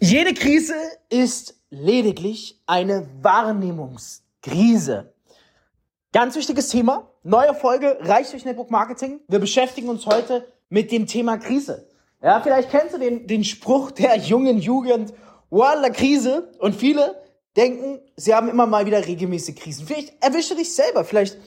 [0.00, 0.74] Jede Krise
[1.08, 5.14] ist lediglich eine Wahrnehmungskrise.
[6.12, 7.10] Ganz wichtiges Thema.
[7.22, 9.20] Neue Folge Reich durch Network Marketing.
[9.26, 11.88] Wir beschäftigen uns heute mit dem Thema Krise.
[12.22, 15.14] Ja, vielleicht kennst du den, den Spruch der jungen Jugend,
[15.48, 16.52] Walla Krise.
[16.58, 17.22] Und viele
[17.56, 19.86] denken, sie haben immer mal wieder regelmäßige Krisen.
[19.86, 21.04] Vielleicht erwische dich selber.
[21.04, 21.38] Vielleicht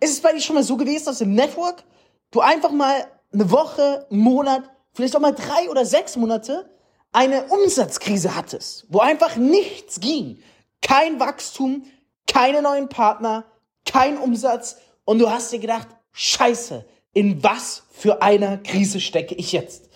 [0.00, 1.84] ist es bei dir schon mal so gewesen, dass im Network
[2.32, 6.68] du einfach mal eine Woche, einen Monat, vielleicht auch mal drei oder sechs Monate
[7.12, 10.38] eine Umsatzkrise hattest, wo einfach nichts ging.
[10.82, 11.84] Kein Wachstum,
[12.26, 13.44] keine neuen Partner,
[13.84, 19.52] kein Umsatz und du hast dir gedacht, scheiße, in was für einer Krise stecke ich
[19.52, 19.88] jetzt?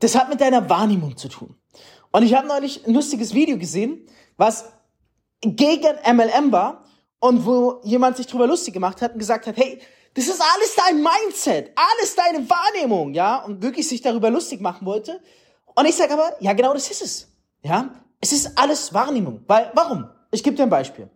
[0.00, 1.56] Das hat mit deiner Wahrnehmung zu tun.
[2.10, 4.06] Und ich habe neulich ein lustiges Video gesehen,
[4.36, 4.66] was
[5.42, 6.84] gegen MLM war
[7.20, 9.80] und wo jemand sich drüber lustig gemacht hat und gesagt hat, hey,
[10.16, 14.86] das ist alles dein Mindset, alles deine Wahrnehmung, ja, und wirklich sich darüber lustig machen
[14.86, 15.20] wollte.
[15.74, 17.28] Und ich sage aber, ja, genau das ist es.
[17.62, 19.42] Ja, es ist alles Wahrnehmung.
[19.46, 20.08] Weil, warum?
[20.30, 21.10] Ich gebe dir ein Beispiel.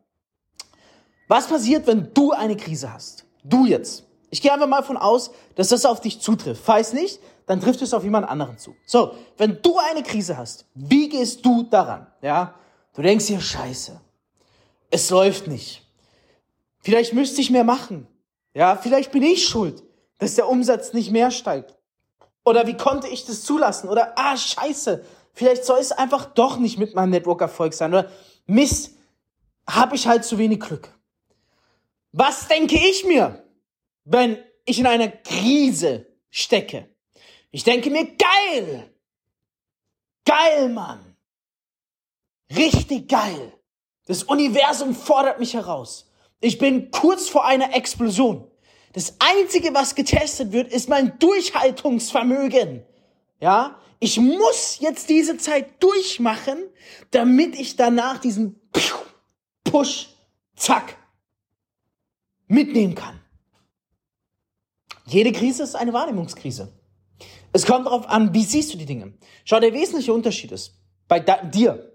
[1.29, 3.25] Was passiert, wenn du eine Krise hast?
[3.43, 4.05] Du jetzt.
[4.29, 6.63] Ich gehe einfach mal von aus, dass das auf dich zutrifft.
[6.63, 8.77] Falls nicht, dann trifft es auf jemand anderen zu.
[8.85, 12.07] So, wenn du eine Krise hast, wie gehst du daran?
[12.21, 12.55] Ja,
[12.95, 13.99] du denkst dir, scheiße,
[14.91, 15.87] es läuft nicht.
[16.81, 18.07] Vielleicht müsste ich mehr machen.
[18.55, 19.83] Ja, vielleicht bin ich schuld,
[20.19, 21.77] dass der Umsatz nicht mehr steigt.
[22.45, 23.89] Oder wie konnte ich das zulassen?
[23.89, 27.93] Oder, ah, scheiße, vielleicht soll es einfach doch nicht mit meinem Network-Erfolg sein.
[27.93, 28.11] Oder,
[28.47, 28.97] Mist,
[29.69, 30.89] habe ich halt zu wenig Glück.
[32.13, 33.45] Was denke ich mir,
[34.05, 36.89] wenn ich in einer Krise stecke?
[37.53, 38.91] Ich denke mir, geil!
[40.25, 41.17] Geil, Mann!
[42.55, 43.53] Richtig geil!
[44.07, 46.10] Das Universum fordert mich heraus.
[46.41, 48.51] Ich bin kurz vor einer Explosion.
[48.93, 52.83] Das einzige, was getestet wird, ist mein Durchhaltungsvermögen.
[53.41, 56.59] Ja, ich muss jetzt diese Zeit durchmachen,
[57.11, 58.59] damit ich danach diesen
[59.65, 60.09] Push,
[60.57, 60.97] zack,
[62.49, 63.21] mitnehmen kann.
[65.07, 66.73] Jede Krise ist eine Wahrnehmungskrise.
[67.53, 69.13] Es kommt darauf an, wie siehst du die Dinge.
[69.45, 71.90] Schau, der wesentliche Unterschied ist bei dir.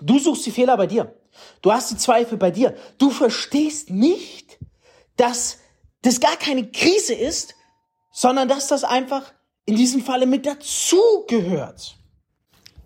[0.00, 1.14] Du suchst die Fehler bei dir.
[1.62, 2.74] Du hast die Zweifel bei dir.
[2.98, 4.58] Du verstehst nicht,
[5.16, 5.58] dass
[6.02, 7.54] das gar keine Krise ist,
[8.10, 9.32] sondern dass das einfach
[9.64, 11.96] in diesem Falle mit dazu gehört.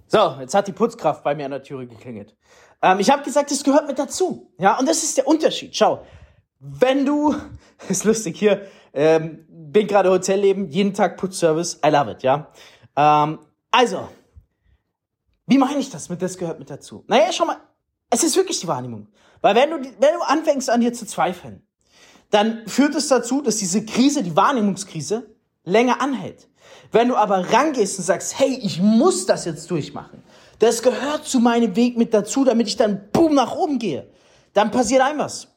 [0.09, 2.37] So, jetzt hat die Putzkraft bei mir an der Türe geklingelt.
[2.83, 4.53] Ähm, ich habe gesagt, es gehört mit dazu.
[4.59, 5.75] Ja, und das ist der Unterschied.
[5.75, 6.05] Schau,
[6.59, 7.35] wenn du,
[7.89, 12.53] ist lustig hier, ähm, bin gerade Hotelleben, jeden Tag Putzservice, I love it, ja.
[12.97, 13.39] Ähm,
[13.71, 14.09] also,
[15.47, 17.05] wie meine ich das mit das gehört mit dazu?
[17.09, 17.59] Naja, schau mal,
[18.11, 19.09] es ist wirklich die Wahrnehmung.
[19.41, 21.67] Weil wenn du, wenn du anfängst an dir zu zweifeln,
[22.31, 26.49] dann führt es dazu, dass diese Krise, die Wahrnehmungskrise, länger anhält.
[26.91, 30.23] Wenn du aber rangehst und sagst, hey, ich muss das jetzt durchmachen,
[30.59, 34.09] das gehört zu meinem Weg mit dazu, damit ich dann boom nach oben gehe,
[34.53, 35.49] dann passiert ein was.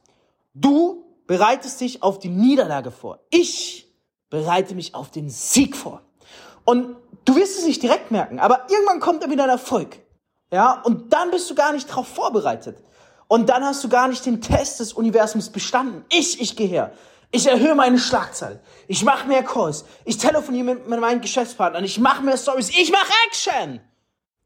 [0.54, 3.20] Du bereitest dich auf die Niederlage vor.
[3.30, 3.94] Ich
[4.30, 6.02] bereite mich auf den Sieg vor.
[6.64, 10.00] Und du wirst es nicht direkt merken, aber irgendwann kommt dann wieder ein Erfolg.
[10.52, 12.78] Ja, und dann bist du gar nicht darauf vorbereitet.
[13.28, 16.06] Und dann hast du gar nicht den Test des Universums bestanden.
[16.10, 16.92] Ich, ich gehe her.
[17.32, 18.62] Ich erhöhe meine Schlagzahl.
[18.88, 19.86] Ich mache mehr Calls.
[20.06, 21.84] Ich telefoniere mit, mit meinen Geschäftspartnern.
[21.84, 22.70] Ich mache mehr Stories.
[22.70, 23.82] Ich mache Action.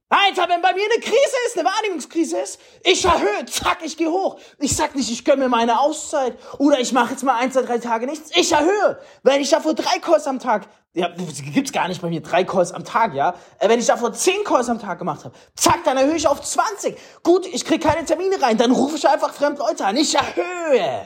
[0.10, 4.10] Alter, wenn bei mir eine Krise ist, eine Wahrnehmungskrise ist, ich erhöhe, zack, ich gehe
[4.10, 4.40] hoch.
[4.58, 7.62] Ich sag nicht, ich gönne mir meine Auszeit oder ich mache jetzt mal ein, zwei,
[7.62, 8.32] drei Tage nichts.
[8.36, 9.00] Ich erhöhe.
[9.22, 11.10] Wenn ich davor drei Calls am Tag, ja,
[11.54, 13.36] gibt's gar nicht bei mir drei Calls am Tag, ja.
[13.60, 16.42] Äh, wenn ich davor zehn Calls am Tag gemacht habe, zack, dann erhöhe ich auf
[16.42, 16.98] 20.
[17.22, 19.96] Gut, ich krieg keine Termine rein, dann rufe ich einfach fremde Leute an.
[19.96, 21.06] Ich erhöhe.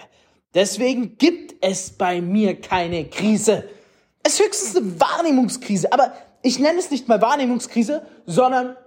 [0.54, 3.68] Deswegen gibt es bei mir keine Krise.
[4.24, 8.78] Es ist höchstens eine Wahrnehmungskrise, aber ich nenne es nicht mal Wahrnehmungskrise, sondern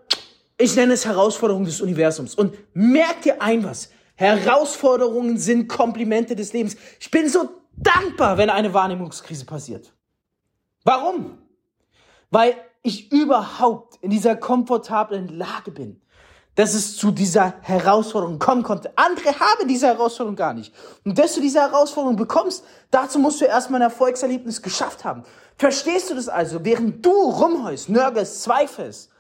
[0.59, 2.35] ich nenne es Herausforderung des Universums.
[2.35, 3.91] Und merk dir ein was.
[4.15, 6.77] Herausforderungen sind Komplimente des Lebens.
[6.99, 9.93] Ich bin so dankbar, wenn eine Wahrnehmungskrise passiert.
[10.85, 11.39] Warum?
[12.31, 16.01] Weil ich überhaupt in dieser komfortablen Lage bin,
[16.55, 18.97] dass es zu dieser Herausforderung kommen konnte.
[18.97, 20.73] Andere haben diese Herausforderung gar nicht.
[21.05, 25.25] Und dass du diese Herausforderung bekommst, dazu musst du erstmal ein Erfolgserlebnis geschafft haben.
[25.59, 26.65] Verstehst du das also?
[26.65, 29.11] Während du rumheust, nörgelst, zweifelst,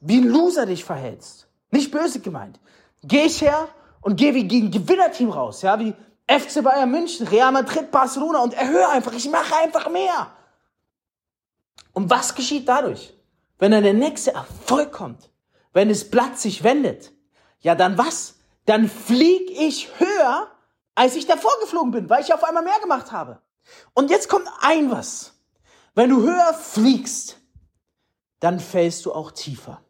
[0.00, 1.48] wie ein Loser dich verhältst.
[1.70, 2.58] Nicht böse gemeint.
[3.02, 3.68] Geh ich her
[4.00, 5.94] und geh wie gegen Gewinnerteam raus, ja, wie
[6.26, 10.32] FC Bayern München, Real Madrid, Barcelona und erhöhe einfach, ich mache einfach mehr.
[11.92, 13.14] Und was geschieht dadurch?
[13.58, 15.30] Wenn dann der nächste Erfolg kommt,
[15.72, 17.12] wenn das Blatt sich wendet,
[17.60, 18.36] ja dann was?
[18.66, 20.48] Dann flieg ich höher,
[20.94, 23.40] als ich davor geflogen bin, weil ich auf einmal mehr gemacht habe.
[23.94, 25.32] Und jetzt kommt ein was.
[25.94, 27.38] Wenn du höher fliegst,
[28.40, 29.82] dann fällst du auch tiefer.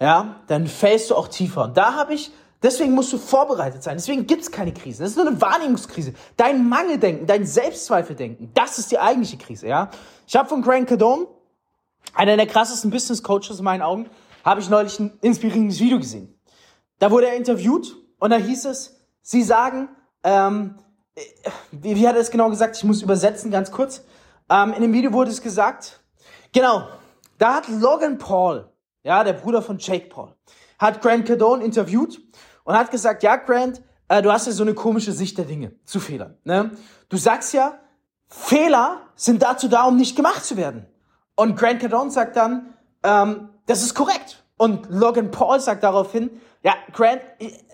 [0.00, 1.64] Ja, dann fällst du auch tiefer.
[1.64, 2.30] Und da habe ich,
[2.62, 3.96] deswegen musst du vorbereitet sein.
[3.96, 5.02] Deswegen gibt's keine Krisen.
[5.02, 6.14] Das ist nur eine Wahrnehmungskrise.
[6.36, 9.66] Dein Mangeldenken, dein Selbstzweifeldenken, das ist die eigentliche Krise.
[9.66, 9.90] Ja,
[10.26, 11.26] ich habe von Grant Cardone,
[12.14, 14.08] einer der krassesten Business Coaches in meinen Augen,
[14.44, 16.34] habe ich neulich ein inspirierendes Video gesehen.
[16.98, 19.88] Da wurde er interviewt und da hieß es, sie sagen,
[20.24, 20.78] ähm,
[21.70, 22.76] wie, wie hat er es genau gesagt?
[22.76, 24.04] Ich muss übersetzen, ganz kurz.
[24.48, 26.00] Ähm, in dem Video wurde es gesagt,
[26.52, 26.88] genau,
[27.38, 28.68] da hat Logan Paul,
[29.08, 30.34] ja, der Bruder von Jake Paul,
[30.78, 32.20] hat Grant Cardone interviewt
[32.64, 35.72] und hat gesagt, ja, Grant, äh, du hast ja so eine komische Sicht der Dinge
[35.86, 36.36] zu Fehlern.
[36.44, 36.72] Ne?
[37.08, 37.78] Du sagst ja,
[38.28, 40.84] Fehler sind dazu da, um nicht gemacht zu werden.
[41.36, 44.44] Und Grant Cardone sagt dann, ähm, das ist korrekt.
[44.58, 46.30] Und Logan Paul sagt daraufhin,
[46.62, 47.22] ja, Grant,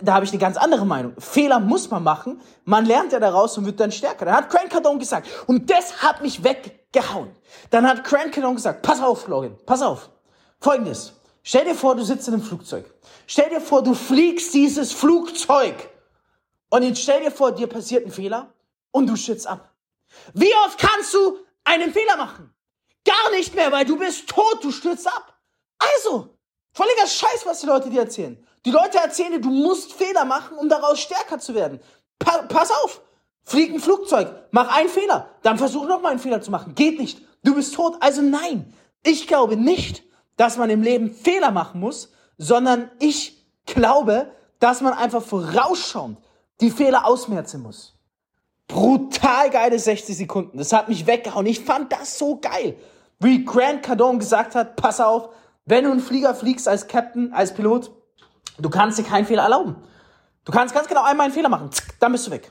[0.02, 1.14] da habe ich eine ganz andere Meinung.
[1.18, 4.24] Fehler muss man machen, man lernt ja daraus und wird dann stärker.
[4.24, 7.30] Dann hat Grant Cardone gesagt, und das hat mich weggehauen.
[7.70, 10.10] Dann hat Grant Cardone gesagt, pass auf, Logan, pass auf.
[10.60, 11.12] Folgendes,
[11.44, 12.92] stell dir vor, du sitzt in einem Flugzeug.
[13.28, 15.88] Stell dir vor, du fliegst dieses Flugzeug.
[16.70, 18.52] Und jetzt stell dir vor, dir passiert ein Fehler
[18.90, 19.72] und du schützt ab.
[20.32, 22.52] Wie oft kannst du einen Fehler machen?
[23.04, 25.38] Gar nicht mehr, weil du bist tot, du stürzt ab.
[25.78, 26.36] Also,
[26.72, 28.44] völliger Scheiß, was die Leute dir erzählen.
[28.64, 31.80] Die Leute erzählen dir, du musst Fehler machen, um daraus stärker zu werden.
[32.18, 33.02] Pa pass auf,
[33.44, 36.74] flieg ein Flugzeug, mach einen Fehler, dann versuch nochmal einen Fehler zu machen.
[36.74, 37.96] Geht nicht, du bist tot.
[38.00, 40.02] Also nein, ich glaube nicht,
[40.36, 46.18] dass man im Leben Fehler machen muss, sondern ich glaube, dass man einfach vorausschauend
[46.60, 47.94] die Fehler ausmerzen muss.
[48.66, 50.58] Brutal geile 60 Sekunden.
[50.58, 51.46] Das hat mich weggehauen.
[51.46, 52.76] Ich fand das so geil.
[53.20, 55.28] Wie Grant Cardone gesagt hat, pass auf,
[55.66, 57.90] wenn du einen Flieger fliegst als Captain, als Pilot,
[58.58, 59.76] du kannst dir keinen Fehler erlauben.
[60.44, 61.70] Du kannst ganz genau einmal einen Fehler machen,
[62.00, 62.50] dann bist du weg.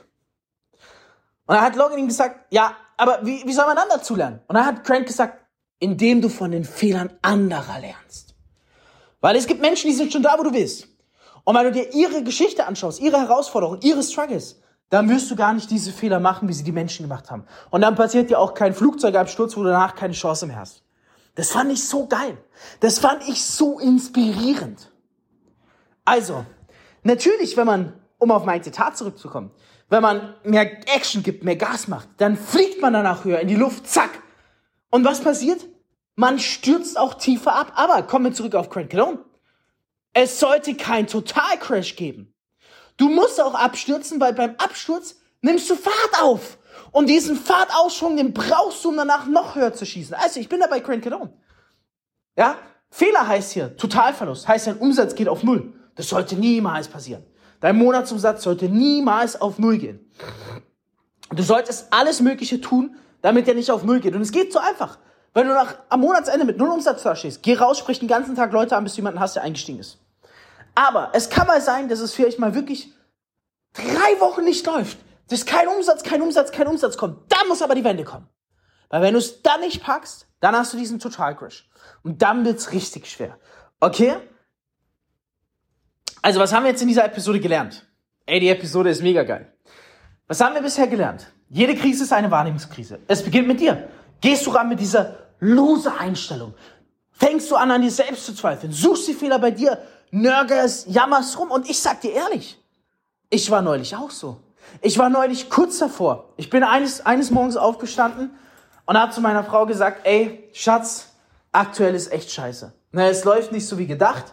[1.46, 4.40] Und dann hat Logan ihm gesagt, ja, aber wie, wie soll man dann dazu lernen?
[4.48, 5.43] Und dann hat Grant gesagt,
[5.84, 8.34] indem du von den Fehlern anderer lernst.
[9.20, 10.88] Weil es gibt Menschen, die sind schon da, wo du bist.
[11.44, 15.52] Und wenn du dir ihre Geschichte anschaust, ihre Herausforderungen, ihre Struggles, dann wirst du gar
[15.52, 17.44] nicht diese Fehler machen, wie sie die Menschen gemacht haben.
[17.70, 20.82] Und dann passiert dir auch kein Flugzeugabsturz, wo du danach keine Chance mehr hast.
[21.34, 22.38] Das fand ich so geil.
[22.80, 24.90] Das fand ich so inspirierend.
[26.06, 26.46] Also,
[27.02, 29.50] natürlich, wenn man, um auf mein Zitat zurückzukommen,
[29.90, 30.62] wenn man mehr
[30.96, 34.10] Action gibt, mehr Gas macht, dann fliegt man danach höher in die Luft, zack.
[34.88, 35.66] Und was passiert?
[36.16, 37.72] Man stürzt auch tiefer ab.
[37.74, 39.18] Aber kommen wir zurück auf Grant Cardone.
[40.12, 42.32] Es sollte kein Totalcrash geben.
[42.96, 46.58] Du musst auch abstürzen, weil beim Absturz nimmst du Fahrt auf.
[46.92, 50.14] Und diesen Fahrtausschwung, den brauchst du, um danach noch höher zu schießen.
[50.14, 51.32] Also, ich bin da bei Grant Cardone.
[52.36, 52.56] Ja?
[52.90, 55.72] Fehler heißt hier, Totalverlust, heißt dein Umsatz geht auf Null.
[55.96, 57.24] Das sollte niemals passieren.
[57.58, 60.12] Dein Monatsumsatz sollte niemals auf Null gehen.
[61.30, 64.14] Du solltest alles Mögliche tun, damit er nicht auf Null geht.
[64.14, 64.98] Und es geht so einfach.
[65.34, 68.36] Wenn du nach, am Monatsende mit Null Umsatz da stehst, geh raus, sprich den ganzen
[68.36, 69.98] Tag Leute an, bis du jemanden hast, der eingestiegen ist.
[70.76, 72.92] Aber es kann mal sein, dass es vielleicht mal wirklich
[73.72, 74.98] drei Wochen nicht läuft.
[75.28, 77.32] Dass kein Umsatz, kein Umsatz, kein Umsatz kommt.
[77.32, 78.28] Da muss aber die Wende kommen.
[78.90, 81.68] Weil wenn du es dann nicht packst, dann hast du diesen Total-Crash.
[82.02, 83.38] Und dann wird's richtig schwer.
[83.80, 84.16] Okay?
[86.22, 87.86] Also, was haben wir jetzt in dieser Episode gelernt?
[88.26, 89.52] Ey, die Episode ist mega geil.
[90.28, 91.26] Was haben wir bisher gelernt?
[91.48, 93.00] Jede Krise ist eine Wahrnehmungskrise.
[93.08, 93.88] Es beginnt mit dir.
[94.20, 96.54] Gehst du ran mit dieser lose Einstellung?
[97.12, 98.72] Fängst du an, an dir selbst zu zweifeln?
[98.72, 99.78] Suchst die Fehler bei dir?
[100.10, 101.50] Nörgelst, jammerst rum?
[101.50, 102.58] Und ich sag dir ehrlich,
[103.30, 104.40] ich war neulich auch so.
[104.80, 106.32] Ich war neulich kurz davor.
[106.36, 108.30] Ich bin eines, eines Morgens aufgestanden
[108.86, 111.12] und habe zu meiner Frau gesagt, ey, Schatz,
[111.52, 112.72] aktuell ist echt scheiße.
[112.92, 114.24] Na, es läuft nicht so wie gedacht.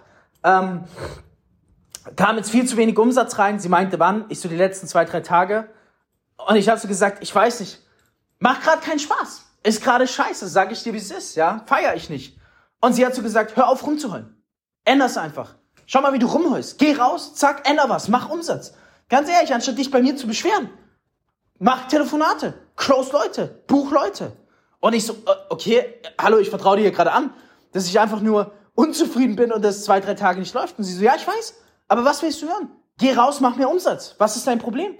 [0.44, 0.84] Ähm,
[2.16, 3.60] kam jetzt viel zu wenig Umsatz rein.
[3.60, 4.26] Sie meinte, wann?
[4.30, 5.70] Ich so die letzten zwei, drei Tage.
[6.48, 7.80] Und ich habe so gesagt, ich weiß nicht.
[8.40, 9.46] Macht gerade keinen Spaß.
[9.64, 11.64] Ist gerade scheiße, sag ich dir, wie es ist, ja?
[11.68, 12.38] Feier ich nicht.
[12.82, 14.42] Und sie hat so gesagt, hör auf rumzuheulen.
[14.86, 15.56] Änder's einfach.
[15.86, 16.80] Schau mal, wie du rumheulst.
[16.80, 18.74] Geh raus, zack, änder was, mach Umsatz.
[19.10, 20.70] Ganz ehrlich, anstatt dich bei mir zu beschweren,
[21.60, 24.32] mach Telefonate, close Leute, buch Leute.
[24.80, 27.34] Und ich so, äh, okay, hallo, ich vertraue dir hier gerade an,
[27.72, 30.80] dass ich einfach nur unzufrieden bin und das zwei, drei Tage nicht läuft.
[30.80, 31.56] Und sie so, ja, ich weiß,
[31.88, 32.72] aber was willst du hören?
[32.98, 34.16] Geh raus, mach mehr Umsatz.
[34.18, 34.98] Was ist dein Problem?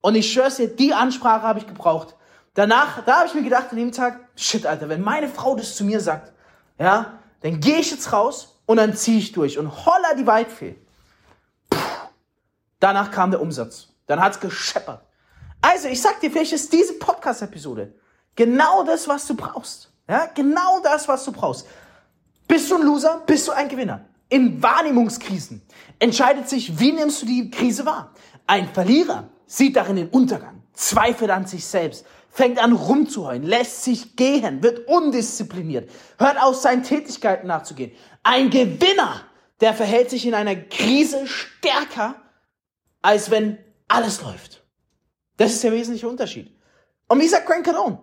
[0.00, 2.16] Und ich schwör's dir, die Ansprache habe ich gebraucht.
[2.54, 5.74] Danach, da habe ich mir gedacht an dem Tag, shit, Alter, wenn meine Frau das
[5.74, 6.32] zu mir sagt,
[6.78, 9.58] ja, dann gehe ich jetzt raus und dann ziehe ich durch.
[9.58, 10.76] Und holla die Weitfee.
[12.78, 13.88] Danach kam der Umsatz.
[14.06, 15.02] Dann hat's gescheppert.
[15.60, 17.94] Also, ich sag dir, vielleicht ist diese Podcast-Episode
[18.34, 19.92] genau das, was du brauchst.
[20.08, 21.66] Ja, genau das, was du brauchst.
[22.48, 23.22] Bist du ein Loser?
[23.24, 24.04] Bist du ein Gewinner?
[24.28, 25.62] In Wahrnehmungskrisen
[25.98, 28.12] entscheidet sich, wie nimmst du die Krise wahr?
[28.46, 34.16] Ein Verlierer sieht darin den Untergang, zweifelt an sich selbst, fängt an rumzuheulen, lässt sich
[34.16, 37.92] gehen, wird undiszipliniert, hört auf, seinen Tätigkeiten nachzugehen.
[38.22, 39.20] Ein Gewinner,
[39.60, 42.16] der verhält sich in einer Krise stärker,
[43.02, 44.64] als wenn alles läuft.
[45.36, 46.56] Das ist der wesentliche Unterschied.
[47.06, 48.00] Und wie sagt Grant Cardone?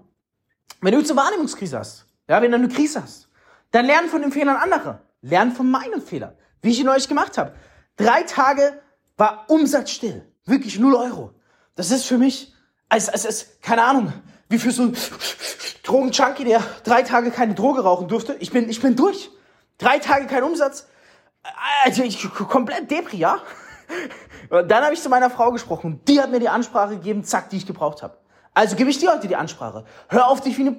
[0.81, 3.29] Wenn du eine Wahrnehmungskrise hast, ja, wenn du eine Krise hast,
[3.71, 5.01] dann lern von den Fehlern anderer.
[5.21, 6.38] Lern von meinen Fehlern.
[6.62, 7.55] Wie ich ihn euch gemacht habe.
[7.95, 8.79] Drei Tage
[9.17, 10.25] war Umsatz still.
[10.45, 11.33] Wirklich null Euro.
[11.75, 12.53] Das ist für mich,
[12.89, 14.12] als, als, als keine Ahnung,
[14.50, 14.98] wie für so einen
[15.84, 18.36] Drogenjunkie, der drei Tage keine Droge rauchen durfte.
[18.39, 19.29] Ich bin, ich bin durch.
[19.77, 20.88] Drei Tage kein Umsatz.
[21.86, 23.39] Also ich komplett Depri, ja?
[24.50, 26.01] Und dann habe ich zu meiner Frau gesprochen.
[26.08, 28.17] Die hat mir die Ansprache gegeben, zack, die ich gebraucht habe.
[28.53, 29.86] Also gebe ich dir heute die Ansprache.
[30.10, 30.77] Hör auf dich wie eine,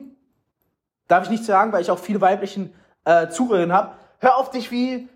[1.09, 2.75] darf ich nicht sagen, weil ich auch viele weiblichen
[3.05, 3.95] äh, Zuhörerinnen habe.
[4.19, 5.09] Hör auf dich wie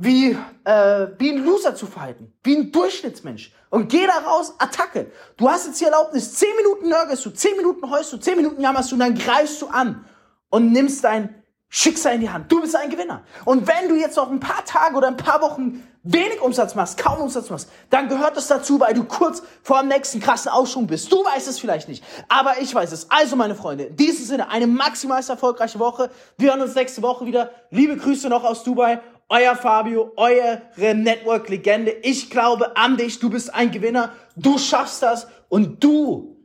[0.00, 0.30] wie,
[0.64, 3.52] äh, wie ein Loser zu verhalten, wie ein Durchschnittsmensch.
[3.68, 5.12] Und geh da raus, Attacke.
[5.36, 8.62] Du hast jetzt die Erlaubnis, zehn Minuten nörgelst du, zehn Minuten heust du, zehn Minuten
[8.62, 10.06] jammerst du und dann greifst du an
[10.48, 11.34] und nimmst dein
[11.68, 12.50] Schicksal in die Hand.
[12.50, 13.22] Du bist ein Gewinner.
[13.44, 16.98] Und wenn du jetzt noch ein paar Tage oder ein paar Wochen wenig Umsatz machst,
[16.98, 20.86] kaum Umsatz machst, dann gehört das dazu, weil du kurz vor dem nächsten krassen Ausschwung
[20.86, 21.12] bist.
[21.12, 23.10] Du weißt es vielleicht nicht, aber ich weiß es.
[23.10, 26.10] Also, meine Freunde, in diesem Sinne eine maximal erfolgreiche Woche.
[26.38, 27.50] Wir hören uns nächste Woche wieder.
[27.70, 31.92] Liebe Grüße noch aus Dubai euer Fabio, eure Network-Legende.
[32.02, 36.44] Ich glaube an dich, du bist ein Gewinner, du schaffst das und du,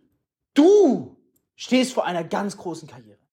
[0.53, 1.17] du
[1.55, 3.24] stehst vor einer ganz großen Karriere.